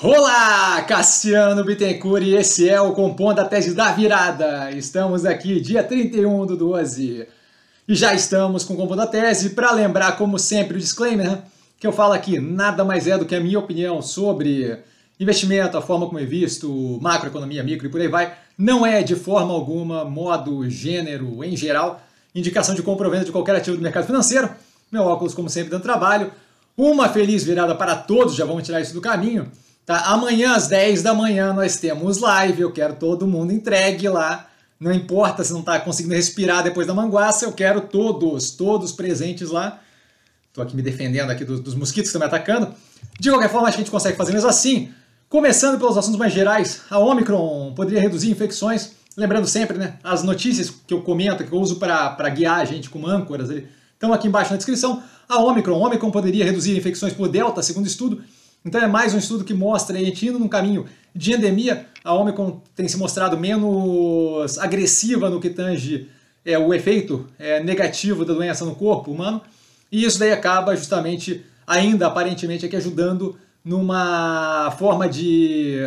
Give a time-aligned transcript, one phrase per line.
[0.00, 4.70] Olá, Cassiano Bittencourt e esse é o Compondo a Tese da Virada.
[4.70, 7.26] Estamos aqui dia 31 do 12
[7.88, 11.42] e já estamos com o Compondo a Tese para lembrar, como sempre, o disclaimer
[11.80, 14.78] que eu falo aqui, nada mais é do que a minha opinião sobre
[15.18, 18.32] investimento, a forma como é visto, macroeconomia, micro e por aí vai.
[18.56, 22.00] Não é de forma alguma, modo, gênero, em geral,
[22.32, 24.48] indicação de compra ou venda de qualquer ativo do mercado financeiro.
[24.92, 26.30] Meu óculos, como sempre, dando trabalho.
[26.76, 29.50] Uma feliz virada para todos, já vamos tirar isso do caminho.
[29.88, 30.00] Tá?
[30.00, 34.46] Amanhã às 10 da manhã nós temos live, eu quero todo mundo entregue lá.
[34.78, 39.48] Não importa se não está conseguindo respirar depois da manguaça, eu quero todos, todos presentes
[39.48, 39.80] lá.
[40.48, 42.74] Estou aqui me defendendo aqui dos, dos mosquitos que estão me atacando.
[43.18, 44.90] De qualquer forma, acho que a gente consegue fazer mesmo assim.
[45.26, 48.90] Começando pelos assuntos mais gerais, a Omicron poderia reduzir infecções.
[49.16, 52.90] Lembrando sempre, né, as notícias que eu comento, que eu uso para guiar a gente
[52.90, 53.48] como âncoras,
[53.94, 55.02] estão aqui embaixo na descrição.
[55.26, 58.22] A Omicron, Omicron poderia reduzir infecções por Delta, segundo estudo.
[58.68, 62.12] Então é mais um estudo que mostra, a gente indo num caminho de endemia, a
[62.12, 66.06] Omicron tem se mostrado menos agressiva no que tange
[66.44, 69.40] é, o efeito é, negativo da doença no corpo humano.
[69.90, 75.78] E isso daí acaba justamente, ainda aparentemente, aqui ajudando numa forma de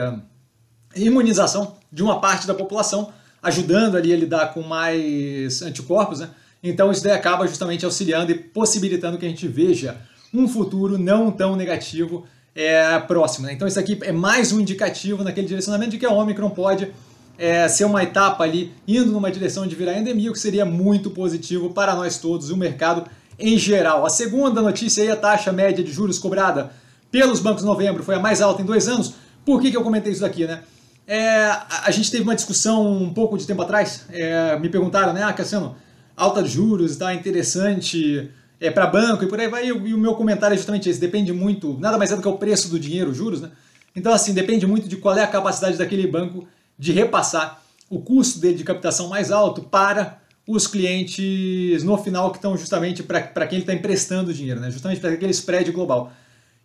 [0.95, 3.13] imunização de uma parte da população,
[3.43, 6.31] ajudando ali a lidar com mais anticorpos, né?
[6.63, 9.97] Então isso daí acaba justamente auxiliando e possibilitando que a gente veja
[10.33, 13.47] um futuro não tão negativo é, próximo.
[13.47, 13.53] Né?
[13.53, 16.91] Então isso aqui é mais um indicativo naquele direcionamento de que a Omicron pode
[17.37, 21.09] é, ser uma etapa ali indo numa direção de virar endemia, o que seria muito
[21.09, 23.05] positivo para nós todos e o mercado
[23.39, 24.05] em geral.
[24.05, 26.71] A segunda notícia aí, a taxa média de juros cobrada
[27.09, 29.15] pelos bancos em novembro foi a mais alta em dois anos.
[29.45, 30.61] Por que, que eu comentei isso daqui, né?
[31.07, 31.51] É,
[31.83, 35.33] a, gente teve uma discussão um pouco de tempo atrás, é, me perguntaram, né, ah,
[35.33, 35.75] Cassiano,
[36.15, 38.29] alta de juros, está interessante
[38.61, 39.65] é, para banco e por aí vai.
[39.65, 42.37] E, o meu comentário é justamente esse: depende muito, nada mais é do que o
[42.37, 43.49] preço do dinheiro, juros, né?
[43.95, 48.39] Então, assim, depende muito de qual é a capacidade daquele banco de repassar o custo
[48.39, 53.57] dele de captação mais alto para os clientes no final que estão justamente para quem
[53.57, 54.71] ele está emprestando dinheiro, né?
[54.71, 56.11] justamente para aquele spread global.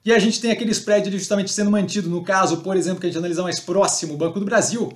[0.04, 3.10] E a gente tem aquele spread justamente sendo mantido, no caso, por exemplo, que a
[3.10, 4.92] gente analisa mais próximo, o Banco do Brasil,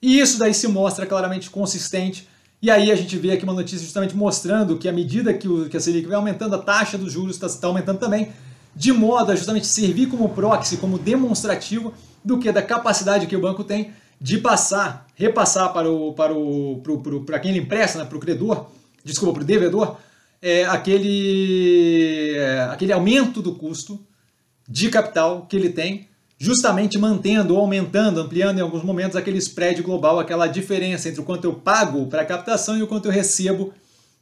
[0.00, 2.26] e isso daí se mostra claramente consistente
[2.60, 5.68] e aí a gente vê aqui uma notícia justamente mostrando que à medida que, o,
[5.68, 8.32] que a Selic vai aumentando, a taxa dos juros está tá aumentando também,
[8.74, 12.50] de modo a justamente servir como proxy, como demonstrativo do que?
[12.50, 17.52] Da capacidade que o banco tem de passar, repassar para o para o para quem
[17.52, 18.66] ele empresta, né, para o credor,
[19.04, 19.96] desculpa, para o devedor,
[20.42, 24.04] é, aquele é, aquele aumento do custo
[24.68, 30.20] de capital que ele tem justamente mantendo aumentando, ampliando em alguns momentos aquele spread global,
[30.20, 33.74] aquela diferença entre o quanto eu pago para a captação e o quanto eu recebo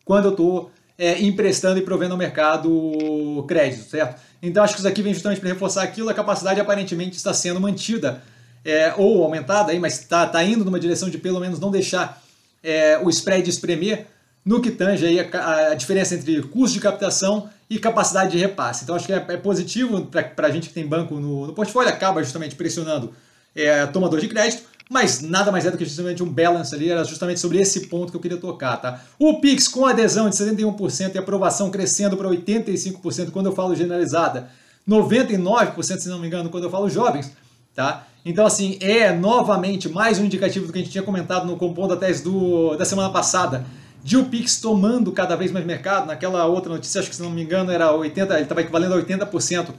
[0.05, 4.21] quando eu estou é, emprestando e provendo ao mercado crédito, certo?
[4.43, 7.61] Então acho que isso aqui vem justamente para reforçar aquilo, a capacidade aparentemente está sendo
[7.61, 8.23] mantida
[8.65, 12.23] é, ou aumentada, aí, mas está tá indo numa direção de pelo menos não deixar
[12.63, 14.07] é, o spread espremer
[14.45, 18.85] no que tange aí a, a diferença entre custo de captação e capacidade de repasse.
[18.85, 21.91] Então acho que é, é positivo para a gente que tem banco no, no portfólio,
[21.91, 23.13] acaba justamente pressionando
[23.55, 27.03] é, tomador de crédito, mas nada mais é do que justamente um balance ali, era
[27.03, 29.01] justamente sobre esse ponto que eu queria tocar, tá?
[29.19, 34.49] O Pix com adesão de 71% e aprovação crescendo para 85% quando eu falo generalizada,
[34.89, 37.33] 99% se não me engano quando eu falo jovens,
[37.75, 38.07] tá?
[38.25, 41.89] Então assim, é novamente mais um indicativo do que a gente tinha comentado no compondo
[41.89, 43.67] da tese do, da semana passada,
[44.15, 46.07] o Pix tomando cada vez mais mercado.
[46.07, 49.03] Naquela outra notícia, acho que se não me engano, era 80, ele estava equivalendo a
[49.03, 49.71] 80%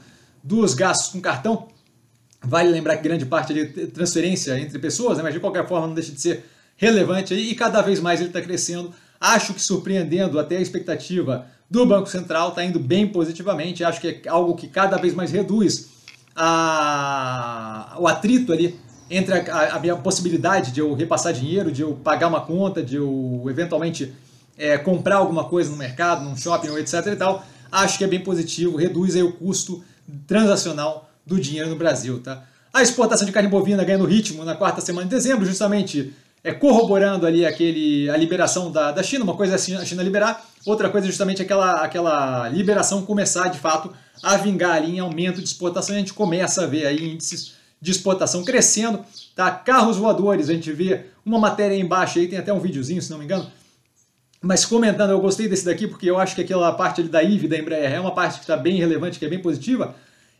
[0.43, 1.67] dos gastos com cartão.
[2.41, 5.23] Vale lembrar que grande parte de transferência entre pessoas, né?
[5.23, 6.45] mas de qualquer forma não deixa de ser
[6.75, 8.93] relevante aí, e cada vez mais ele está crescendo.
[9.19, 13.83] Acho que surpreendendo até a expectativa do Banco Central, está indo bem positivamente.
[13.83, 15.89] Acho que é algo que cada vez mais reduz
[16.35, 18.79] a, o atrito ali
[19.09, 22.95] entre a, a, minha possibilidade de eu repassar dinheiro, de eu pagar uma conta, de
[22.95, 24.13] eu eventualmente
[24.57, 28.19] é, comprar alguma coisa no mercado, num shopping etc e tal, acho que é bem
[28.19, 29.83] positivo, reduz aí o custo
[30.25, 32.43] transacional do dinheiro no Brasil, tá?
[32.73, 37.25] A exportação de carne bovina ganhando ritmo na quarta semana de dezembro, justamente é, corroborando
[37.25, 41.07] ali aquele, a liberação da, da China, uma coisa é a China liberar, outra coisa
[41.07, 45.95] é justamente aquela, aquela liberação começar de fato a vingar ali em aumento de exportação,
[45.95, 49.03] a gente começa a ver aí índices de exportação crescendo,
[49.35, 49.51] tá?
[49.51, 53.11] Carros voadores, a gente vê uma matéria aí embaixo aí, tem até um videozinho, se
[53.11, 53.49] não me engano.
[54.41, 57.57] Mas comentando, eu gostei desse daqui porque eu acho que aquela parte da IV da
[57.57, 59.95] Embraer é uma parte que está bem relevante, que é bem positiva.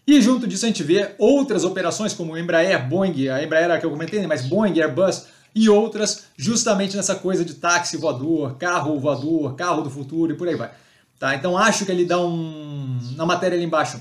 [0.06, 3.86] E junto disso a gente vê outras operações como Embraer, Boeing, a Embraer é que
[3.86, 4.28] eu comentei, né?
[4.28, 9.90] mas Boeing, Airbus e outras justamente nessa coisa de táxi voador, carro voador, carro do
[9.90, 10.72] futuro e por aí vai.
[11.20, 11.36] Tá?
[11.36, 14.00] Então acho que ele dá um na matéria ali embaixo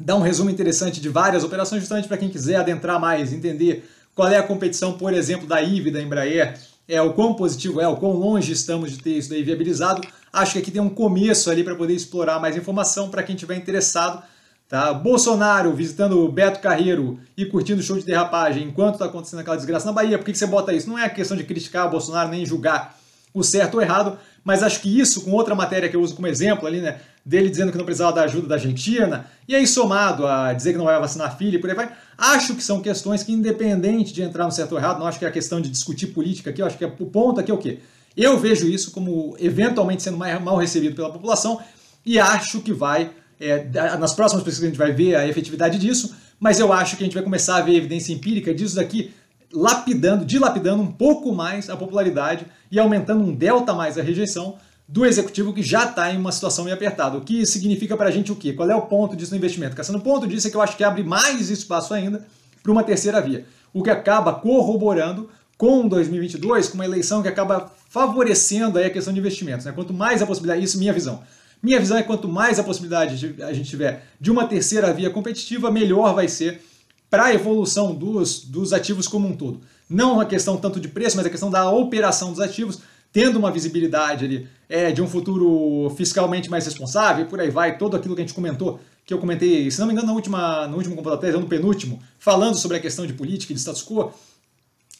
[0.00, 4.28] dá um resumo interessante de várias operações, justamente para quem quiser adentrar mais, entender qual
[4.28, 6.58] é a competição, por exemplo, da IVE, da Embraer,
[6.88, 10.02] é o quão positivo é, o quão longe estamos de ter isso daí viabilizado.
[10.32, 13.56] Acho que aqui tem um começo ali para poder explorar mais informação para quem tiver
[13.56, 14.22] interessado.
[14.68, 14.92] Tá?
[14.92, 19.56] Bolsonaro visitando o Beto Carreiro e curtindo o show de derrapagem enquanto está acontecendo aquela
[19.56, 20.18] desgraça na Bahia.
[20.18, 20.88] Por que, que você bota isso?
[20.88, 22.98] Não é questão de criticar o Bolsonaro nem julgar
[23.34, 26.26] o certo ou errado, mas acho que isso, com outra matéria que eu uso como
[26.26, 30.26] exemplo ali, né, dele dizendo que não precisava da ajuda da Argentina, e aí somado
[30.26, 32.80] a dizer que não vai vacinar a filha e por aí vai, acho que são
[32.80, 35.60] questões que, independente de entrar no certo ou errado, não acho que é a questão
[35.60, 37.78] de discutir política aqui, eu acho que é, o ponto aqui é o quê?
[38.16, 41.60] Eu vejo isso como eventualmente sendo mal recebido pela população
[42.04, 43.10] e acho que vai,
[43.40, 43.64] é,
[43.98, 47.06] nas próximas pesquisas a gente vai ver a efetividade disso, mas eu acho que a
[47.06, 49.12] gente vai começar a ver evidência empírica disso daqui
[49.52, 54.56] lapidando, dilapidando um pouco mais a popularidade e aumentando um delta mais a rejeição
[54.92, 57.16] do executivo que já está em uma situação meio apertada.
[57.16, 58.52] O que significa para a gente o quê?
[58.52, 59.74] Qual é o ponto disso no investimento?
[59.74, 62.26] Caçando o ponto disso é que eu acho que abre mais espaço ainda
[62.62, 67.72] para uma terceira via, o que acaba corroborando com 2022, com uma eleição que acaba
[67.88, 69.64] favorecendo aí a questão de investimentos.
[69.64, 69.72] Né?
[69.72, 71.22] Quanto mais a possibilidade, isso é minha visão.
[71.62, 75.08] Minha visão é quanto mais a possibilidade de a gente tiver de uma terceira via
[75.08, 76.60] competitiva, melhor vai ser
[77.08, 79.62] para a evolução dos, dos ativos como um todo.
[79.88, 82.80] Não uma questão tanto de preço, mas a questão da operação dos ativos,
[83.12, 87.76] tendo uma visibilidade ali é, de um futuro fiscalmente mais responsável, e por aí vai,
[87.76, 90.66] todo aquilo que a gente comentou, que eu comentei, se não me engano, na última,
[90.66, 94.12] no último computador, no penúltimo, falando sobre a questão de política e de status quo,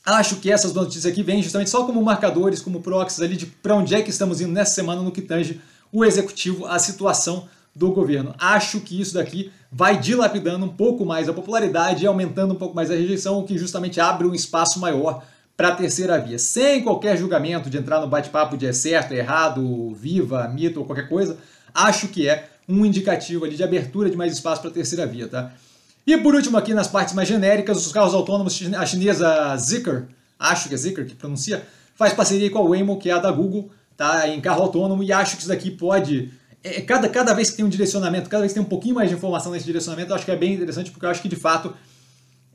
[0.05, 3.47] acho que essas duas notícias aqui vêm justamente só como marcadores, como proxies ali de
[3.47, 5.61] para onde é que estamos indo nessa semana no que tange
[5.93, 8.35] o executivo, a situação do governo.
[8.39, 12.75] Acho que isso daqui vai dilapidando um pouco mais a popularidade e aumentando um pouco
[12.75, 15.25] mais a rejeição, o que justamente abre um espaço maior
[15.57, 16.39] para a terceira via.
[16.39, 20.87] Sem qualquer julgamento de entrar no bate-papo de é certo, é errado, viva, mito ou
[20.87, 21.39] qualquer coisa,
[21.75, 25.29] acho que é um indicativo ali de abertura de mais espaço para a terceira via,
[25.29, 25.53] tá?
[26.07, 30.05] E por último aqui nas partes mais genéricas, os carros autônomos, a chinesa Zeekr,
[30.39, 31.63] acho que é Zeekr que pronuncia,
[31.95, 34.27] faz parceria com a Waymo, que é a da Google, tá?
[34.29, 36.33] Em carro autônomo e acho que isso daqui pode
[36.65, 39.09] é, cada, cada vez que tem um direcionamento, cada vez que tem um pouquinho mais
[39.09, 41.37] de informação nesse direcionamento, eu acho que é bem interessante, porque eu acho que de
[41.37, 41.75] fato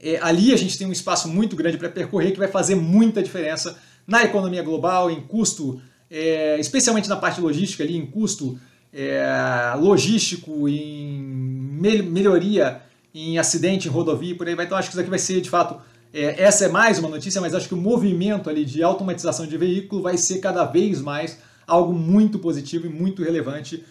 [0.01, 3.21] é, ali a gente tem um espaço muito grande para percorrer que vai fazer muita
[3.21, 8.59] diferença na economia global, em custo, é, especialmente na parte logística, ali, em custo
[8.93, 12.81] é, logístico, em melhoria
[13.13, 14.65] em acidente, em rodovia, por aí vai.
[14.65, 15.81] Então acho que isso aqui vai ser de fato.
[16.13, 19.57] É, essa é mais uma notícia, mas acho que o movimento ali de automatização de
[19.57, 23.83] veículo vai ser cada vez mais algo muito positivo e muito relevante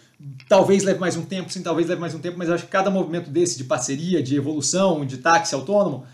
[0.48, 2.90] Talvez leve mais um tempo, sim, talvez leve mais um tempo, mas acho que cada
[2.90, 6.06] movimento desse de parceria, de evolução, de táxi autônomo,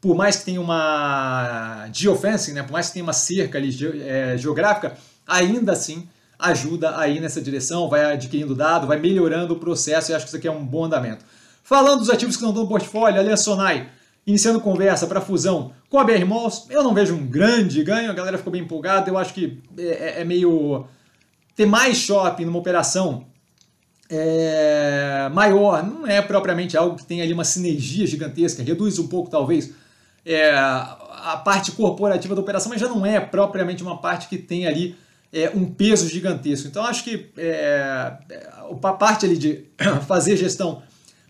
[0.00, 4.36] por mais que tenha uma geofencing, né, por mais que tenha uma cerca ali é,
[4.38, 4.96] geográfica,
[5.26, 6.08] ainda assim
[6.38, 10.36] ajuda aí nessa direção, vai adquirindo dado, vai melhorando o processo e acho que isso
[10.36, 11.24] aqui é um bom andamento.
[11.64, 13.88] Falando dos ativos que não estão no portfólio, ali a Sonai
[14.24, 18.14] iniciando conversa para fusão com a BR Malls, eu não vejo um grande ganho, a
[18.14, 20.86] galera ficou bem empolgada, eu acho que é, é meio
[21.56, 23.26] ter mais shopping numa operação
[24.10, 29.30] é, maior, não é propriamente algo que tem ali uma sinergia gigantesca, reduz um pouco
[29.30, 29.72] talvez
[30.24, 34.66] é, a parte corporativa da operação, mas já não é propriamente uma parte que tem
[34.66, 34.96] ali
[35.32, 36.68] é, um peso gigantesco.
[36.68, 38.12] Então acho que é,
[38.82, 39.64] a parte ali de
[40.06, 40.82] fazer gestão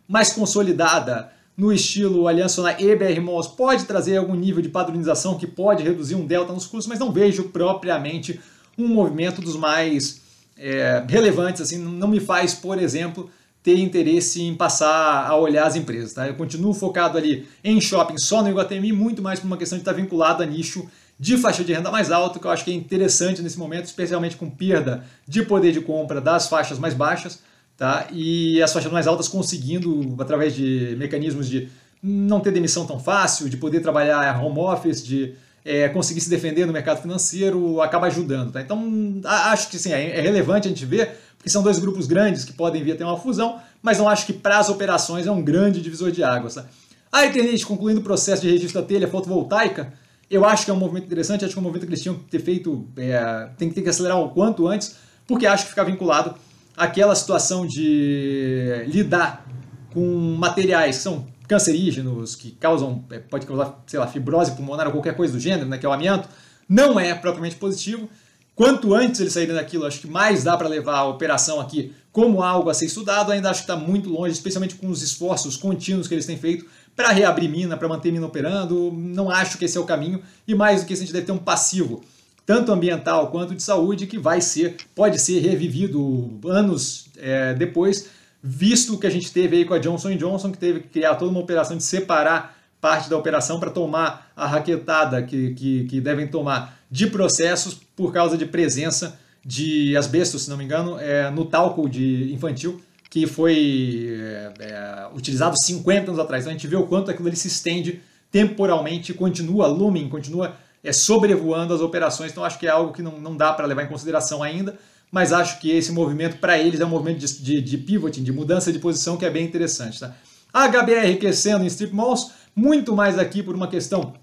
[0.06, 5.46] mais consolidada no estilo Aliança na EBR Malls pode trazer algum nível de padronização que
[5.46, 8.40] pode reduzir um delta nos custos, mas não vejo propriamente
[8.76, 10.20] um movimento dos mais
[10.58, 13.30] é, relevantes, assim, não me faz, por exemplo,
[13.62, 16.12] ter interesse em passar a olhar as empresas.
[16.12, 16.26] Tá?
[16.26, 19.82] Eu continuo focado ali em shopping só no Iguatemi, muito mais por uma questão de
[19.82, 20.88] estar vinculado a nicho
[21.20, 24.36] de faixa de renda mais alta, que eu acho que é interessante nesse momento, especialmente
[24.36, 27.40] com perda de poder de compra das faixas mais baixas,
[27.76, 28.06] tá?
[28.12, 31.68] e as faixas mais altas conseguindo, através de mecanismos de
[32.00, 35.34] não ter demissão tão fácil, de poder trabalhar home office, de
[35.68, 38.52] é, conseguir se defender no mercado financeiro acaba ajudando.
[38.52, 38.62] Tá?
[38.62, 42.42] Então, acho que sim, é, é relevante a gente ver, porque são dois grupos grandes
[42.42, 45.30] que podem vir a ter uma fusão, mas não acho que para as operações é
[45.30, 46.54] um grande divisor de águas.
[46.54, 46.64] Tá?
[47.12, 49.92] A Eternit, concluindo o processo de registro da telha fotovoltaica,
[50.30, 52.16] eu acho que é um movimento interessante, acho que é um movimento que eles tinham
[52.16, 54.96] que ter feito, é, tem, tem que acelerar o quanto antes,
[55.26, 56.34] porque acho que fica vinculado
[56.74, 59.46] àquela situação de lidar
[59.92, 60.00] com
[60.38, 65.16] materiais que são cancerígenos, que causam, é, pode causar, sei lá, fibrose pulmonar ou qualquer
[65.16, 66.28] coisa do gênero, né, que é o amianto,
[66.68, 68.08] não é propriamente positivo.
[68.54, 72.42] Quanto antes eles saírem daquilo, acho que mais dá para levar a operação aqui como
[72.42, 73.30] algo a ser estudado.
[73.30, 76.66] Ainda acho que está muito longe, especialmente com os esforços contínuos que eles têm feito
[76.96, 78.92] para reabrir mina, para manter mina operando.
[78.92, 80.20] Não acho que esse é o caminho.
[80.46, 82.02] E mais do que isso, a gente deve ter um passivo,
[82.44, 88.08] tanto ambiental quanto de saúde, que vai ser, pode ser revivido anos é, depois
[88.42, 91.16] visto o que a gente teve aí com a Johnson Johnson, que teve que criar
[91.16, 96.00] toda uma operação de separar parte da operação para tomar a raquetada que, que, que,
[96.00, 101.30] devem tomar de processos por causa de presença de asbesto, se não me engano, é,
[101.30, 102.80] no talco de infantil,
[103.10, 106.44] que foi é, é, utilizado 50 anos atrás.
[106.44, 110.54] Então a gente vê o quanto aquilo ali se estende temporalmente, continua looming, continua
[110.84, 112.30] é, sobrevoando as operações.
[112.30, 114.78] Então acho que é algo que não, não dá para levar em consideração ainda
[115.10, 118.32] mas acho que esse movimento para eles é um movimento de, de, de, pivoting, de
[118.32, 120.00] mudança de posição que é bem interessante.
[120.00, 120.14] Tá?
[120.52, 124.14] A HBR aquecendo em strip malls, muito mais aqui por uma questão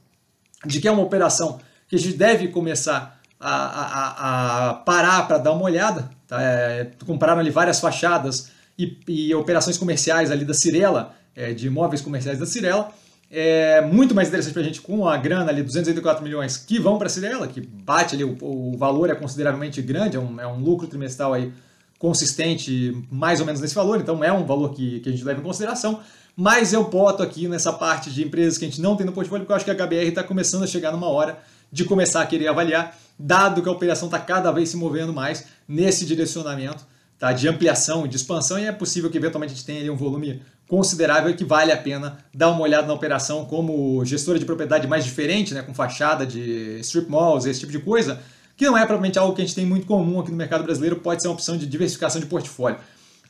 [0.65, 5.37] de que é uma operação que a gente deve começar a, a, a parar para
[5.37, 6.09] dar uma olhada.
[6.27, 6.41] Tá?
[6.41, 12.01] É, compraram ali várias fachadas e, e, operações comerciais ali da Cirela, é, de imóveis
[12.01, 12.91] comerciais da Cirela
[13.37, 16.97] é muito mais interessante para a gente com a grana ali, 284 milhões que vão
[16.97, 20.47] para a Cirela, que bate ali, o, o, valor é consideravelmente grande, é um, é
[20.47, 21.51] um, lucro trimestral aí
[21.99, 25.41] consistente, mais ou menos nesse valor, então é um valor que, que a gente leva
[25.41, 25.99] em consideração.
[26.33, 29.43] Mas eu boto aqui nessa parte de empresas que a gente não tem no portfólio,
[29.43, 31.37] porque eu acho que a HBR está começando a chegar numa hora
[31.69, 35.45] de começar a querer avaliar, dado que a operação está cada vez se movendo mais
[35.67, 36.85] nesse direcionamento
[37.19, 39.95] tá, de ampliação, de expansão, e é possível que eventualmente a gente tenha ali um
[39.95, 44.45] volume considerável e que vale a pena dar uma olhada na operação como gestora de
[44.45, 48.19] propriedade mais diferente, né, com fachada de strip malls, esse tipo de coisa,
[48.57, 50.97] que não é propriamente algo que a gente tem muito comum aqui no mercado brasileiro,
[50.97, 52.77] pode ser uma opção de diversificação de portfólio.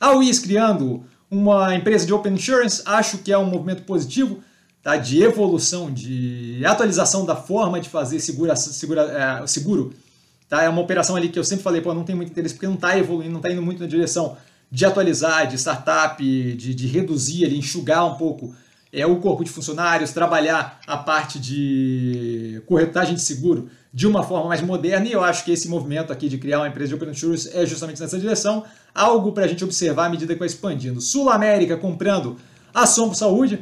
[0.00, 4.40] A WIS criando uma empresa de Open Insurance, acho que é um movimento positivo,
[4.82, 9.92] tá, de evolução, de atualização da forma de fazer segura, segura, é, seguro.
[10.48, 10.62] Tá?
[10.62, 12.74] É uma operação ali que eu sempre falei, pô, não tem muito interesse porque não
[12.74, 14.36] está evoluindo, não está indo muito na direção
[14.70, 18.54] de atualizar, de startup, de, de reduzir, ali, enxugar um pouco
[18.92, 24.48] é, o corpo de funcionários, trabalhar a parte de corretagem de seguro de uma forma
[24.48, 27.10] mais moderna, e eu acho que esse movimento aqui de criar uma empresa de Open
[27.10, 31.00] Insurance é justamente nessa direção, algo para a gente observar à medida que vai expandindo.
[31.00, 32.36] Sul América comprando
[32.74, 33.60] a Sompo Saúde,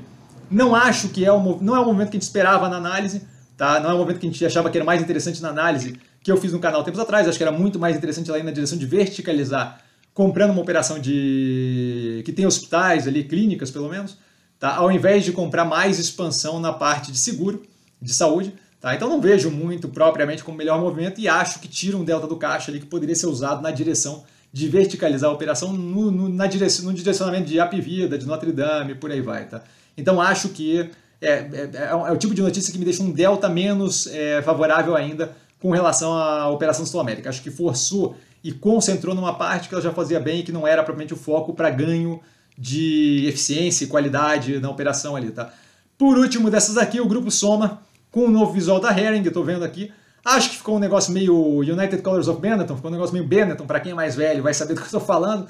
[0.51, 3.23] não acho que é um, não é o momento que a gente esperava na análise,
[3.57, 3.79] tá?
[3.79, 6.33] não é o momento que a gente achava que era mais interessante na análise que
[6.33, 8.51] eu fiz no canal tempos atrás, acho que era muito mais interessante lá ir na
[8.51, 9.81] direção de verticalizar
[10.15, 14.17] comprando uma operação de que tem hospitais ali, clínicas pelo menos,
[14.59, 14.77] tá?
[14.77, 17.63] ao invés de comprar mais expansão na parte de seguro,
[18.01, 18.55] de saúde.
[18.81, 18.95] Tá?
[18.95, 22.37] Então não vejo muito propriamente como melhor movimento e acho que tira um delta do
[22.37, 26.47] caixa ali que poderia ser usado na direção de verticalizar a operação no, no, na
[26.47, 29.47] direção, no direcionamento de Apivida, de Notre Dame, por aí vai.
[29.47, 29.63] Tá?
[29.99, 30.91] Então acho que
[31.21, 34.41] é, é, é, é o tipo de notícia que me deixa um delta menos é,
[34.43, 37.31] favorável ainda com relação à operação Sul-América.
[37.31, 40.67] Acho que forçou e concentrou numa parte que ela já fazia bem e que não
[40.67, 42.21] era propriamente o foco para ganho
[42.59, 45.55] de eficiência e qualidade na operação ali, tá?
[45.97, 47.81] Por último dessas aqui, o grupo Soma,
[48.11, 49.91] com o novo visual da Hering, eu estou vendo aqui.
[50.23, 53.65] Acho que ficou um negócio meio United Colors of Benetton, ficou um negócio meio Benetton,
[53.65, 55.49] para quem é mais velho vai saber do que eu estou falando.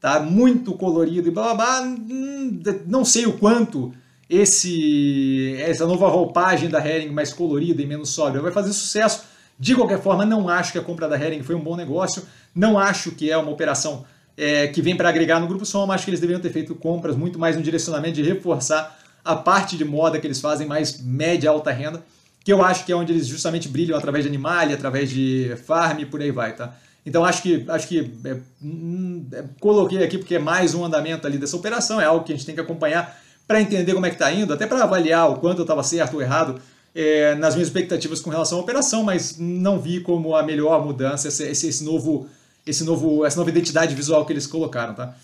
[0.00, 1.82] Tá muito colorido e blá blá blá.
[1.82, 3.92] Hum, não sei o quanto
[4.30, 9.74] esse essa nova roupagem da Hering mais colorida e menos sóbria vai fazer sucesso de
[9.74, 12.22] qualquer forma, não acho que a compra da Hering foi um bom negócio,
[12.54, 14.04] não acho que é uma operação
[14.36, 17.16] é, que vem para agregar no Grupo Soma, acho que eles deveriam ter feito compras
[17.16, 21.50] muito mais no direcionamento de reforçar a parte de moda que eles fazem, mais média,
[21.50, 22.04] alta renda,
[22.44, 26.00] que eu acho que é onde eles justamente brilham através de animalha, através de farm
[26.00, 26.76] e por aí vai, tá?
[27.04, 31.38] Então acho que acho que é, é, coloquei aqui porque é mais um andamento ali
[31.38, 34.16] dessa operação, é algo que a gente tem que acompanhar para entender como é que
[34.16, 36.60] está indo, até para avaliar o quanto eu estava certo ou errado
[36.96, 41.28] é, nas minhas expectativas com relação à operação, mas não vi como a melhor mudança
[41.28, 42.26] esse, esse, esse, novo,
[42.66, 44.94] esse novo, essa nova identidade visual que eles colocaram.
[44.94, 45.14] Tá?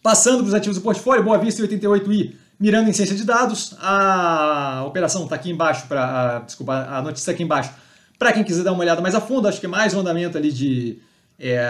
[0.00, 4.84] Passando para os ativos do portfólio, Boa Vista 88i, mirando em ciência de dados, a
[4.86, 7.72] operação está aqui embaixo, pra, a, desculpa, a notícia está aqui embaixo,
[8.16, 10.38] para quem quiser dar uma olhada mais a fundo, acho que é mais um andamento
[10.38, 11.00] ali de
[11.36, 11.68] é,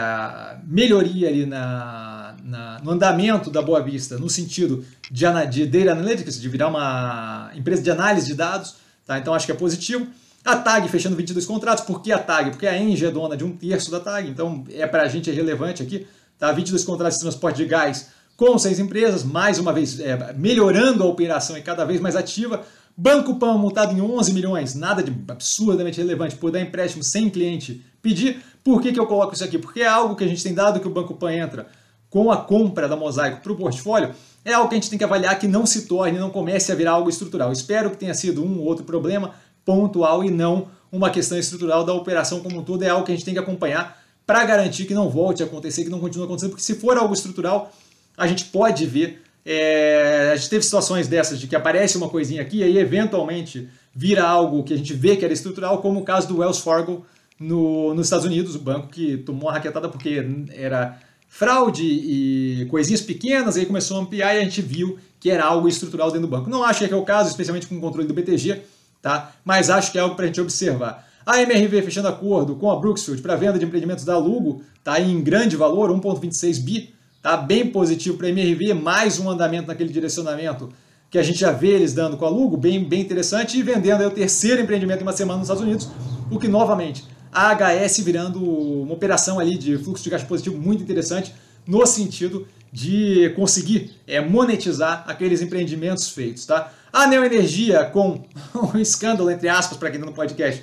[0.65, 6.39] melhoria ali na, na, no andamento da Boa Vista, no sentido de, de data analytics,
[6.39, 9.19] de virar uma empresa de análise de dados, Tá?
[9.19, 10.07] Então acho que é positivo.
[10.45, 11.85] A TAG fechando 22 contratos.
[11.85, 12.51] Por que a TAG?
[12.51, 15.31] Porque a Engie é dona de um terço da TAG, então é para a gente
[15.31, 16.07] é relevante aqui.
[16.39, 16.53] Tá?
[16.53, 21.07] 22 contratos de transporte de gás com seis empresas, mais uma vez é, melhorando a
[21.07, 22.63] operação e cada vez mais ativa.
[22.97, 27.85] Banco Pão multado em 11 milhões, nada de absurdamente relevante por dar empréstimo sem cliente
[28.01, 28.43] pedir.
[28.65, 29.59] Por que, que eu coloco isso aqui?
[29.59, 31.67] Porque é algo que a gente tem dado que o Banco Pan entra
[32.09, 34.15] com a compra da Mosaico para o portfólio,
[34.47, 36.75] é algo que a gente tem que avaliar que não se torne, não comece a
[36.77, 37.51] virar algo estrutural.
[37.51, 39.35] Espero que tenha sido um ou outro problema
[39.65, 42.85] pontual e não uma questão estrutural da operação como um todo.
[42.85, 45.83] É algo que a gente tem que acompanhar para garantir que não volte a acontecer,
[45.83, 47.73] que não continue acontecendo, porque se for algo estrutural,
[48.17, 49.21] a gente pode ver.
[49.45, 53.69] É, a gente teve situações dessas de que aparece uma coisinha aqui e aí eventualmente
[53.93, 57.05] vira algo que a gente vê que era estrutural, como o caso do Wells Fargo
[57.39, 60.25] no, nos Estados Unidos, o banco que tomou uma raquetada porque
[60.55, 61.01] era
[61.37, 65.69] fraude e coisinhas pequenas, aí começou a ampliar e a gente viu que era algo
[65.69, 66.49] estrutural dentro do banco.
[66.49, 68.63] Não acho que é o caso, especialmente com o controle do BTG,
[69.03, 69.33] tá?
[69.45, 71.07] mas acho que é algo para a gente observar.
[71.27, 75.23] A MRV fechando acordo com a Brooksfield para venda de empreendimentos da Lugo, tá em
[75.23, 80.71] grande valor, 1,26 bi, tá bem positivo para a MRV, mais um andamento naquele direcionamento
[81.11, 84.01] que a gente já vê eles dando com a Lugo, bem, bem interessante, e vendendo
[84.01, 85.89] aí o terceiro empreendimento em uma semana nos Estados Unidos,
[86.31, 90.83] o que novamente, a HS virando uma operação ali de fluxo de caixa positivo muito
[90.83, 91.35] interessante,
[91.67, 96.45] no sentido de conseguir é, monetizar aqueles empreendimentos feitos.
[96.45, 96.73] Tá?
[96.93, 98.23] A Neoenergia, com
[98.75, 100.63] um escândalo, entre aspas, para quem está no podcast,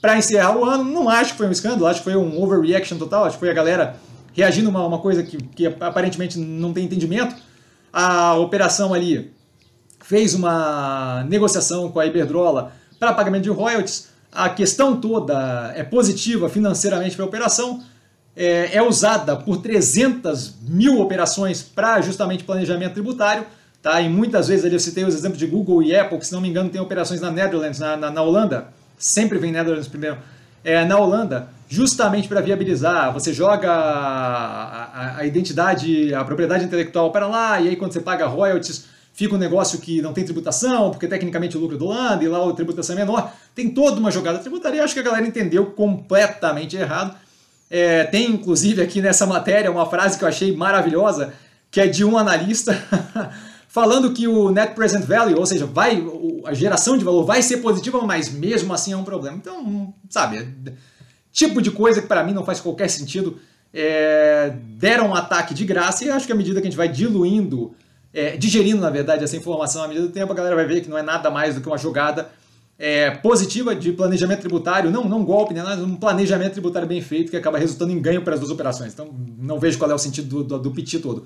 [0.00, 2.98] para encerrar o ano, não acho que foi um escândalo, acho que foi um overreaction
[2.98, 3.96] total, acho que foi a galera
[4.34, 7.36] reagindo a uma, uma coisa que, que aparentemente não tem entendimento.
[7.92, 9.32] A operação ali
[10.00, 14.08] fez uma negociação com a Iberdrola para pagamento de royalties.
[14.32, 17.82] A questão toda é positiva financeiramente para a operação,
[18.34, 23.44] é, é, usada por 300 mil operações para justamente planejamento tributário.
[23.82, 24.00] Tá?
[24.00, 26.40] E muitas vezes ali eu citei os exemplos de Google e Apple, que se não
[26.40, 30.18] me engano tem operações na Netherlands, na, na, na Holanda, sempre vem Netherlands primeiro,
[30.64, 33.12] é, na Holanda, justamente para viabilizar.
[33.12, 38.00] Você joga a, a, a, identidade, a propriedade intelectual para lá, e aí quando você
[38.00, 41.86] paga royalties, fica um negócio que não tem tributação, porque tecnicamente o lucro é do
[41.86, 43.32] Holanda e lá a tributação é menor.
[43.54, 47.16] Tem toda uma jogada tributária, acho que a galera entendeu completamente errado.
[47.70, 51.32] É, tem inclusive aqui nessa matéria uma frase que eu achei maravilhosa,
[51.70, 52.76] que é de um analista
[53.68, 56.04] falando que o net present value, ou seja, vai
[56.44, 59.36] a geração de valor vai ser positiva, mas mesmo assim é um problema.
[59.36, 60.46] Então, sabe,
[61.32, 63.38] tipo de coisa que para mim não faz qualquer sentido.
[63.74, 66.88] É, deram um ataque de graça e acho que à medida que a gente vai
[66.88, 67.74] diluindo,
[68.12, 70.88] é, digerindo na verdade essa informação à medida do tempo, a galera vai ver que
[70.88, 72.28] não é nada mais do que uma jogada
[72.78, 77.36] é, positiva de planejamento tributário, não, não golpe, né, um planejamento tributário bem feito que
[77.36, 78.92] acaba resultando em ganho para as duas operações.
[78.92, 81.24] Então, não vejo qual é o sentido do, do, do piti todo.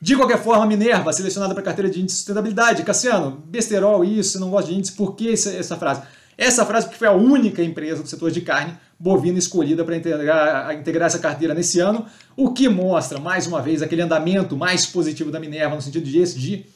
[0.00, 2.82] De qualquer forma, Minerva, selecionada para carteira de índice de sustentabilidade.
[2.82, 6.02] Cassiano, besterol, isso, não gosto de índice, por que essa, essa frase?
[6.36, 10.74] Essa frase porque foi a única empresa do setor de carne bovina escolhida para integrar,
[10.74, 15.30] integrar essa carteira nesse ano, o que mostra, mais uma vez, aquele andamento mais positivo
[15.30, 16.66] da Minerva no sentido de ESG,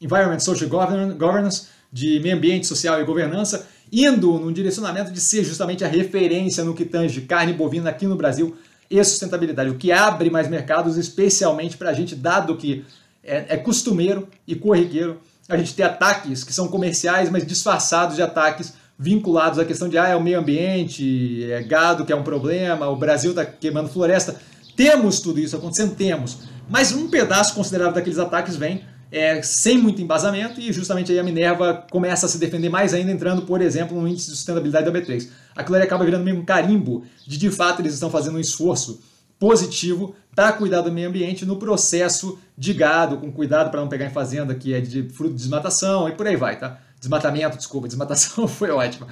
[0.00, 5.84] Environment Social Governance, de meio ambiente, social e governança, indo num direcionamento de ser justamente
[5.84, 8.56] a referência no que tange carne bovina aqui no Brasil
[8.90, 12.84] e sustentabilidade, o que abre mais mercados, especialmente para a gente, dado que
[13.22, 18.22] é, é, costumeiro e corriqueiro a gente ter ataques que são comerciais, mas disfarçados de
[18.22, 22.24] ataques vinculados à questão de ah, é o meio ambiente, é gado que é um
[22.24, 24.36] problema, o Brasil está queimando floresta.
[24.74, 25.94] Temos tudo isso acontecendo?
[25.94, 26.38] Temos.
[26.68, 31.22] Mas um pedaço considerável daqueles ataques vem é, sem muito embasamento e justamente aí a
[31.22, 34.92] Minerva começa a se defender mais ainda, entrando, por exemplo, no índice de sustentabilidade da
[34.92, 35.28] B3.
[35.56, 39.00] Aquilo ali acaba virando meio um carimbo de de fato eles estão fazendo um esforço
[39.38, 44.06] positivo para cuidar do meio ambiente no processo de gado, com cuidado para não pegar
[44.06, 46.80] em fazenda que é de fruto de desmatação e por aí vai, tá?
[46.98, 49.06] Desmatamento, desculpa, desmatação foi ótima.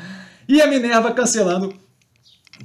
[0.48, 1.74] E a Minerva cancelando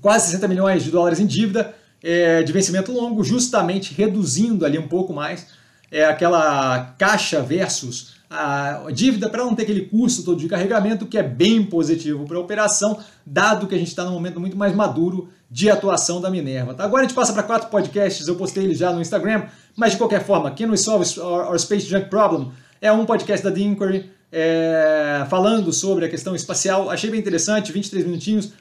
[0.01, 4.87] quase 60 milhões de dólares em dívida é, de vencimento longo, justamente reduzindo ali um
[4.87, 5.47] pouco mais
[5.91, 11.17] é aquela caixa versus a dívida para não ter aquele custo todo de carregamento, que
[11.17, 14.73] é bem positivo para a operação, dado que a gente está num momento muito mais
[14.73, 16.73] maduro de atuação da Minerva.
[16.73, 16.85] Tá?
[16.85, 19.97] Agora a gente passa para quatro podcasts, eu postei eles já no Instagram, mas de
[19.97, 24.09] qualquer forma, Can We Solve Our, Space Junk Problem é um podcast da The Inquiry
[24.31, 26.89] é, falando sobre a questão espacial.
[26.89, 28.53] Achei bem interessante, 23 minutinhos.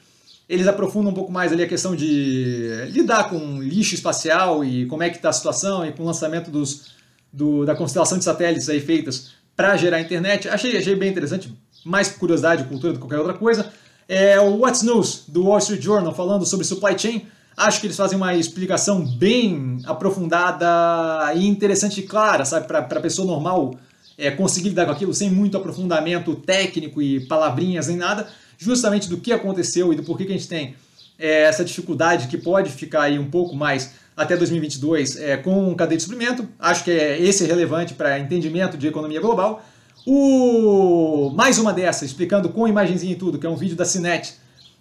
[0.47, 5.01] Eles aprofundam um pouco mais ali a questão de lidar com lixo espacial e como
[5.01, 6.91] é que está a situação e com o lançamento dos
[7.33, 10.47] do, da constelação de satélites aí feitas para gerar internet.
[10.49, 11.51] Achei, achei bem interessante,
[11.83, 13.71] mais curiosidade, cultura do que qualquer outra coisa.
[14.07, 17.25] É o What's News, do Wall Street Journal, falando sobre supply chain.
[17.55, 22.99] Acho que eles fazem uma explicação bem aprofundada e interessante e clara, sabe, para a
[22.99, 23.73] pessoa normal
[24.21, 29.17] é, conseguir lidar com aquilo sem muito aprofundamento técnico e palavrinhas nem nada, justamente do
[29.17, 30.75] que aconteceu e do porquê que a gente tem
[31.17, 35.97] é, essa dificuldade que pode ficar aí um pouco mais até 2022 é, com cadeia
[35.97, 36.47] de suprimento.
[36.59, 39.65] Acho que é, esse é relevante para entendimento de economia global.
[40.05, 44.35] O mais uma dessa, explicando com imagenzinha e tudo, que é um vídeo da Cinet,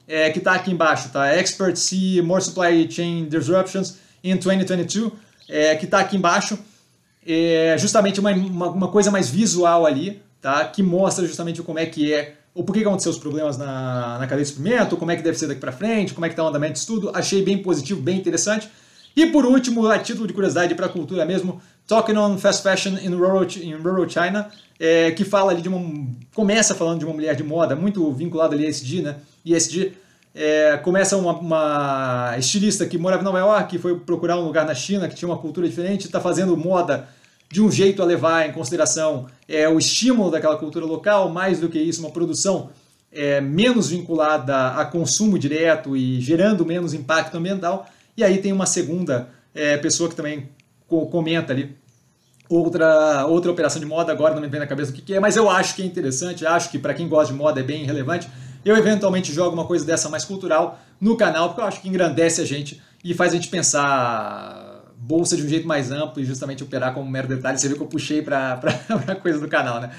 [0.06, 1.28] é, que está aqui embaixo, tá?
[1.34, 5.12] Expert see more supply chain disruptions in 2022,
[5.48, 6.58] é, que está aqui embaixo.
[7.32, 10.64] É justamente uma, uma, uma, coisa mais visual ali, tá?
[10.64, 14.26] Que mostra justamente como é que é, o porquê que aconteceu os problemas na, na
[14.26, 16.42] cadeia de suprimento, como é que deve ser daqui para frente, como é que está
[16.42, 17.10] o andamento de estudo.
[17.14, 18.68] Achei bem positivo, bem interessante.
[19.16, 22.96] E por último, a título de curiosidade para a cultura mesmo, Talking on Fast Fashion
[23.02, 26.06] in Rural, in rural China, é, que fala ali de uma.
[26.34, 29.16] começa falando de uma mulher de moda, muito vinculada ali a ESG, né?
[29.44, 29.92] ESG,
[30.32, 34.76] É, começa uma, uma, estilista que morava em Nova York, foi procurar um lugar na
[34.76, 37.08] China que tinha uma cultura diferente, está fazendo moda
[37.50, 41.68] de um jeito a levar em consideração é, o estímulo daquela cultura local, mais do
[41.68, 42.70] que isso, uma produção
[43.12, 47.86] é, menos vinculada a consumo direto e gerando menos impacto ambiental.
[48.16, 50.48] E aí tem uma segunda é, pessoa que também
[50.86, 51.76] comenta ali
[52.48, 55.20] outra, outra operação de moda, agora não me vem na cabeça o que, que é,
[55.20, 57.84] mas eu acho que é interessante, acho que para quem gosta de moda é bem
[57.84, 58.28] relevante.
[58.64, 62.40] Eu eventualmente jogo uma coisa dessa mais cultural no canal, porque eu acho que engrandece
[62.40, 64.69] a gente e faz a gente pensar
[65.00, 67.58] bolsa de um jeito mais amplo e justamente operar como mero detalhe.
[67.58, 68.60] Você viu que eu puxei para
[69.08, 69.90] a coisa do canal, né?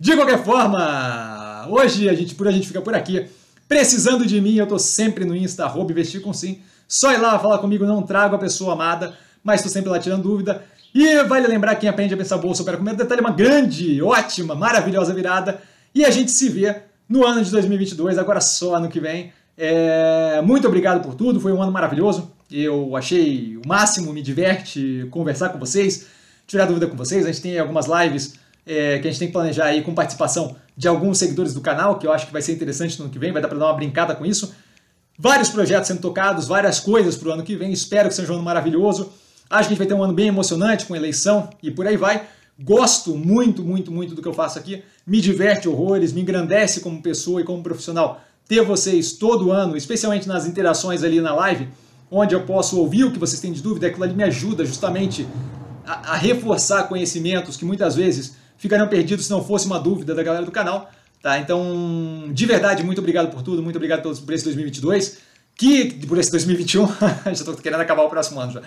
[0.00, 3.26] De qualquer forma, hoje a gente, por a gente fica por aqui.
[3.68, 6.60] Precisando de mim, eu tô sempre no Insta, arroba investir com sim.
[6.88, 10.22] Só ir lá falar comigo, não trago a pessoa amada, mas estou sempre lá tirando
[10.22, 10.62] dúvida.
[10.94, 14.54] E vale lembrar quem aprende a pensar bolsa opera com medo detalhe, uma grande, ótima,
[14.54, 15.60] maravilhosa virada.
[15.94, 16.76] E a gente se vê
[17.08, 19.32] no ano de 2022, agora só ano que vem.
[19.58, 20.40] É...
[20.42, 22.35] Muito obrigado por tudo, foi um ano maravilhoso.
[22.50, 26.06] Eu achei o máximo, me diverte conversar com vocês,
[26.46, 27.24] tirar dúvida com vocês.
[27.24, 30.56] A gente tem algumas lives é, que a gente tem que planejar aí com participação
[30.76, 33.18] de alguns seguidores do canal, que eu acho que vai ser interessante no ano que
[33.18, 34.54] vem, vai dar para dar uma brincada com isso.
[35.18, 37.72] Vários projetos sendo tocados, várias coisas para o ano que vem.
[37.72, 39.12] Espero que seja um ano maravilhoso.
[39.48, 41.96] Acho que a gente vai ter um ano bem emocionante com eleição e por aí
[41.96, 42.26] vai.
[42.58, 44.82] Gosto muito, muito, muito do que eu faço aqui.
[45.06, 50.28] Me diverte horrores, me engrandece como pessoa e como profissional ter vocês todo ano, especialmente
[50.28, 51.68] nas interações ali na live,
[52.10, 53.86] onde eu posso ouvir o que vocês têm de dúvida.
[53.86, 55.26] Aquilo ali me ajuda justamente
[55.84, 60.22] a, a reforçar conhecimentos que muitas vezes ficariam perdidos se não fosse uma dúvida da
[60.22, 60.90] galera do canal.
[61.22, 61.38] Tá?
[61.38, 65.18] Então, de verdade, muito obrigado por tudo, muito obrigado por esse 2022,
[65.54, 66.86] que por esse 2021,
[67.26, 68.62] já estou querendo acabar o próximo ano já.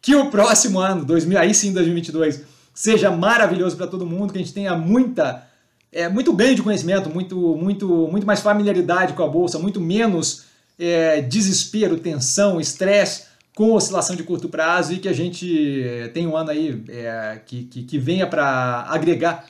[0.00, 2.42] Que o próximo ano, 2000, aí sim 2022,
[2.74, 5.46] seja maravilhoso para todo mundo, que a gente tenha muita
[5.92, 10.44] é, muito ganho de conhecimento, muito, muito, muito mais familiaridade com a bolsa, muito menos
[10.82, 16.36] é, desespero, tensão, estresse com oscilação de curto prazo e que a gente tenha um
[16.36, 19.46] ano aí é, que, que, que venha para agregar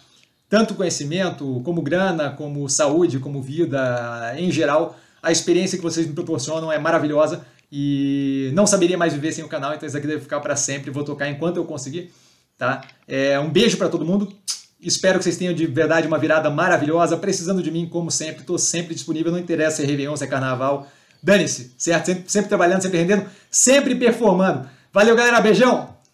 [0.49, 4.99] tanto conhecimento, como grana, como saúde, como vida em geral.
[5.23, 9.49] A experiência que vocês me proporcionam é maravilhosa e não saberia mais viver sem o
[9.49, 10.91] canal, então isso aqui deve ficar para sempre.
[10.91, 12.13] Vou tocar enquanto eu conseguir.
[12.59, 12.83] Tá?
[13.09, 14.31] É, um beijo para todo mundo.
[14.79, 17.17] Espero que vocês tenham de verdade uma virada maravilhosa.
[17.17, 19.33] Precisando de mim, como sempre, estou sempre disponível.
[19.33, 20.87] Não interessa se é Réveillon, se é Carnaval.
[21.23, 22.07] Dane-se, certo?
[22.07, 24.69] Sempre, sempre trabalhando, sempre rendendo, sempre performando.
[24.93, 25.41] Valeu, galera.
[25.41, 25.92] Beijão!